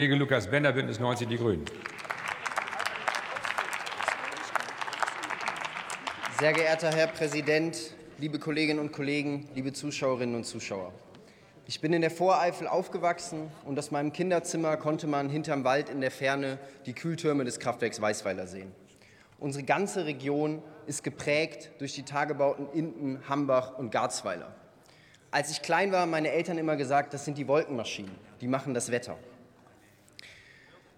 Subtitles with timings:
[0.00, 1.64] Kollege Lukas Bender, Bündnis 90 Die Grünen.
[6.38, 7.76] Sehr geehrter Herr Präsident,
[8.18, 10.92] liebe Kolleginnen und Kollegen, liebe Zuschauerinnen und Zuschauer.
[11.66, 16.00] Ich bin in der Voreifel aufgewachsen und aus meinem Kinderzimmer konnte man hinterm Wald in
[16.00, 18.70] der Ferne die Kühltürme des Kraftwerks Weißweiler sehen.
[19.40, 24.54] Unsere ganze Region ist geprägt durch die Tagebauten Inden, Hambach und Garzweiler.
[25.32, 28.74] Als ich klein war, haben meine Eltern immer gesagt, das sind die Wolkenmaschinen, die machen
[28.74, 29.18] das Wetter.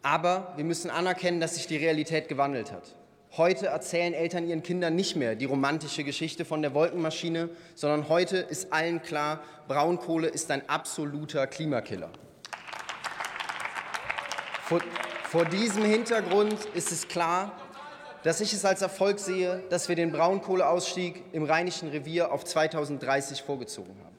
[0.03, 2.97] Aber wir müssen anerkennen, dass sich die Realität gewandelt hat.
[3.37, 8.39] Heute erzählen Eltern ihren Kindern nicht mehr die romantische Geschichte von der Wolkenmaschine, sondern heute
[8.39, 12.11] ist allen klar, Braunkohle ist ein absoluter Klimakiller.
[14.65, 14.81] Vor,
[15.29, 17.53] vor diesem Hintergrund ist es klar,
[18.25, 23.43] dass ich es als Erfolg sehe, dass wir den Braunkohleausstieg im Rheinischen Revier auf 2030
[23.43, 24.10] vorgezogen haben.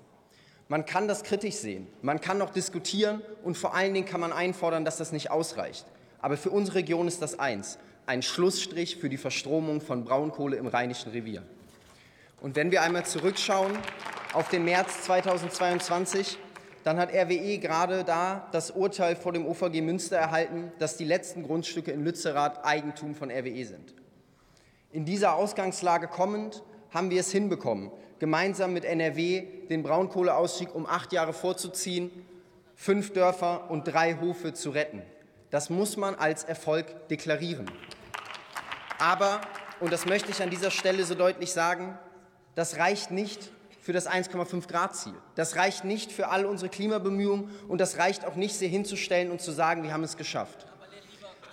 [0.72, 4.32] Man kann das kritisch sehen, man kann noch diskutieren und vor allen Dingen kann man
[4.32, 5.86] einfordern, dass das nicht ausreicht.
[6.22, 10.68] Aber für unsere Region ist das eins, ein Schlussstrich für die Verstromung von Braunkohle im
[10.68, 11.44] Rheinischen Revier.
[12.40, 13.78] Und wenn wir einmal zurückschauen
[14.32, 16.38] auf den März 2022,
[16.86, 21.44] dann hat RWE gerade da das Urteil vor dem OVG Münster erhalten, dass die letzten
[21.44, 23.94] Grundstücke in Lützerath Eigentum von RWE sind.
[24.94, 31.14] In dieser Ausgangslage kommend haben wir es hinbekommen, gemeinsam mit NRW den Braunkohleausstieg um acht
[31.14, 32.12] Jahre vorzuziehen,
[32.76, 35.02] fünf Dörfer und drei Hofe zu retten.
[35.50, 37.70] Das muss man als Erfolg deklarieren.
[39.00, 39.42] Aber,
[39.80, 41.98] und das möchte ich an dieser Stelle so deutlich sagen,
[42.56, 45.16] das reicht nicht für das 1,5 Grad Ziel.
[45.36, 49.42] Das reicht nicht für all unsere Klimabemühungen und das reicht auch nicht, sie hinzustellen und
[49.42, 50.68] zu sagen, wir haben es geschafft.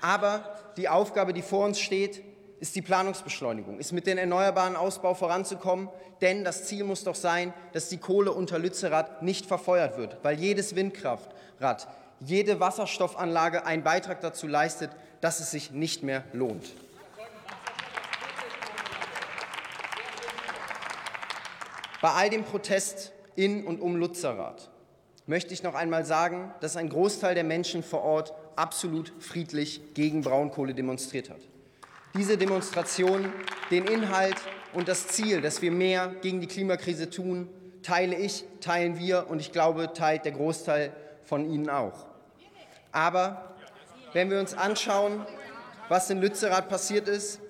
[0.00, 2.22] Aber die Aufgabe, die vor uns steht,
[2.60, 5.88] ist die Planungsbeschleunigung, ist mit dem erneuerbaren Ausbau voranzukommen,
[6.20, 10.38] denn das Ziel muss doch sein, dass die Kohle unter Lützerath nicht verfeuert wird, weil
[10.38, 11.88] jedes Windkraftrad,
[12.20, 16.72] jede Wasserstoffanlage einen Beitrag dazu leistet, dass es sich nicht mehr lohnt.
[22.00, 24.70] Bei all dem Protest in und um Lützerath
[25.26, 30.22] möchte ich noch einmal sagen, dass ein Großteil der Menschen vor Ort absolut friedlich gegen
[30.22, 31.40] Braunkohle demonstriert hat
[32.14, 33.32] diese Demonstration
[33.70, 34.36] den Inhalt
[34.72, 37.48] und das Ziel, dass wir mehr gegen die Klimakrise tun,
[37.82, 40.92] teile ich, teilen wir und ich glaube, teilt der Großteil
[41.24, 42.06] von Ihnen auch.
[42.92, 43.54] Aber
[44.12, 45.24] wenn wir uns anschauen,
[45.88, 47.40] was in Lützerath passiert ist,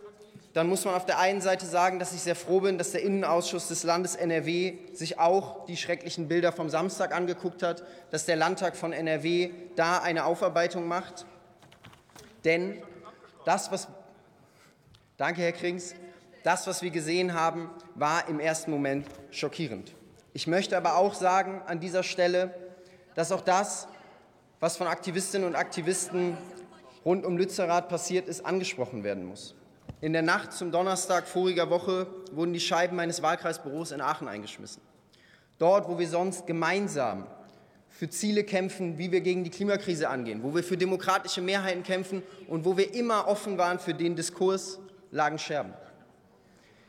[0.55, 3.03] dann muss man auf der einen Seite sagen, dass ich sehr froh bin, dass der
[3.03, 8.37] Innenausschuss des Landes NRW sich auch die schrecklichen Bilder vom Samstag angeguckt hat, dass der
[8.37, 11.27] Landtag von NRW da eine Aufarbeitung macht.
[12.45, 12.83] Denn
[13.45, 13.89] das, was
[15.19, 15.97] Danke, Herr Krings.
[16.45, 19.93] Das, was wir gesehen haben, war im ersten Moment schockierend.
[20.33, 22.55] Ich möchte aber auch sagen an dieser Stelle,
[23.17, 23.89] dass auch das,
[24.61, 26.39] was von Aktivistinnen und Aktivisten
[27.05, 29.57] rund um Lützerath passiert ist, angesprochen werden muss.
[30.01, 34.83] In der Nacht zum Donnerstag voriger Woche wurden die Scheiben meines Wahlkreisbüros in Aachen eingeschmissen.
[35.59, 37.27] Dort, wo wir sonst gemeinsam
[37.89, 42.23] für Ziele kämpfen, wie wir gegen die Klimakrise angehen, wo wir für demokratische Mehrheiten kämpfen
[42.47, 44.79] und wo wir immer offen waren für den Diskurs,
[45.11, 45.75] lagen Scherben.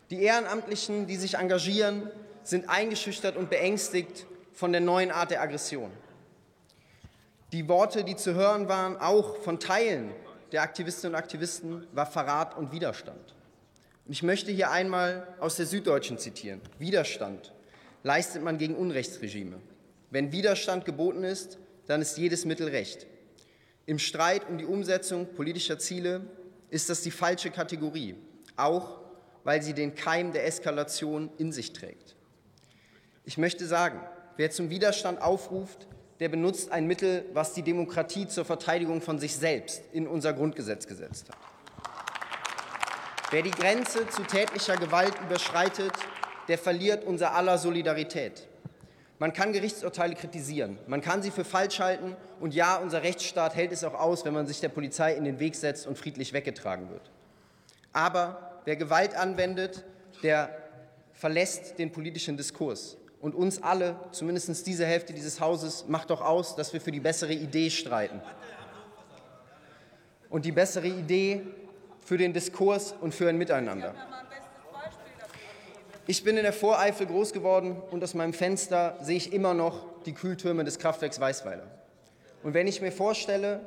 [0.09, 2.09] Die Ehrenamtlichen, die sich engagieren,
[2.44, 5.91] sind eingeschüchtert und beängstigt von der neuen Art der Aggression.
[7.52, 10.12] Die Worte, die zu hören waren, auch von Teilen
[10.52, 13.35] der Aktivistinnen und Aktivisten, war Verrat und Widerstand.
[14.07, 16.62] ich möchte hier einmal aus der Süddeutschen zitieren.
[16.80, 17.53] Widerstand
[18.03, 19.59] leistet man gegen Unrechtsregime.
[20.09, 23.06] Wenn Widerstand geboten ist, dann ist jedes Mittel recht.
[23.86, 26.22] Im Streit um die Umsetzung politischer Ziele
[26.69, 28.16] ist das die falsche Kategorie,
[28.56, 29.00] auch
[29.44, 32.16] weil sie den Keim der Eskalation in sich trägt.
[33.25, 34.02] Ich möchte sagen,
[34.38, 35.88] wer zum Widerstand aufruft,
[36.19, 40.85] der benutzt ein Mittel, was die Demokratie zur Verteidigung von sich selbst in unser Grundgesetz
[40.85, 41.38] gesetzt hat.
[43.31, 45.94] Wer die Grenze zu tätlicher Gewalt überschreitet,
[46.47, 48.48] der verliert unser aller Solidarität.
[49.19, 53.74] Man kann Gerichtsurteile kritisieren, man kann sie für falsch halten und ja, unser Rechtsstaat hält
[53.74, 56.89] es auch aus, wenn man sich der Polizei in den Weg setzt und friedlich weggetragen
[56.89, 57.12] wird.
[57.92, 59.83] Aber wer Gewalt anwendet,
[60.24, 60.57] der
[61.12, 62.95] verlässt den politischen Diskurs.
[63.19, 67.01] Und uns alle, zumindest diese Hälfte dieses Hauses, macht doch aus, dass wir für die
[67.01, 68.22] bessere Idee streiten.
[70.30, 71.42] Und die bessere Idee
[72.06, 73.94] für den Diskurs und für ein Miteinander.
[76.09, 79.85] Ich bin in der Voreifel groß geworden und aus meinem Fenster sehe ich immer noch
[80.07, 81.67] die Kühltürme des Kraftwerks Weißweiler.
[82.41, 83.59] Und wenn ich mir vorstelle,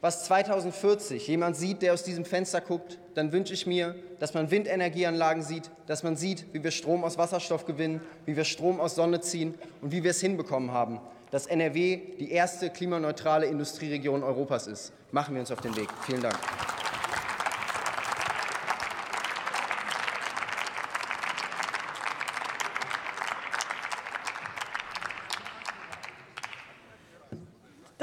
[0.00, 4.52] was 2040 jemand sieht, der aus diesem Fenster guckt, dann wünsche ich mir, dass man
[4.52, 8.94] Windenergieanlagen sieht, dass man sieht, wie wir Strom aus Wasserstoff gewinnen, wie wir Strom aus
[8.94, 11.00] Sonne ziehen und wie wir es hinbekommen haben,
[11.32, 14.92] dass NRW die erste klimaneutrale Industrieregion Europas ist.
[15.10, 15.88] Machen wir uns auf den Weg.
[16.06, 16.38] Vielen Dank.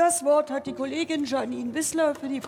[0.04, 2.40] Das Wort hat die Kollegin Janine Wissler für die